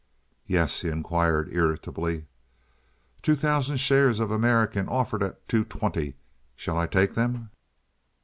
"Yes?" 0.47 0.79
he 0.79 0.89
inquired, 0.89 1.49
irritably. 1.53 2.25
"Two 3.21 3.35
thousand 3.35 3.77
shares 3.77 4.19
of 4.19 4.31
American 4.31 4.89
offered 4.89 5.21
at 5.21 5.47
two 5.47 5.63
twenty! 5.63 6.15
Shall 6.55 6.79
I 6.79 6.87
take 6.87 7.13
them?" 7.13 7.51